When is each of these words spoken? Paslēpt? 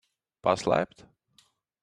Paslēpt? 0.47 1.05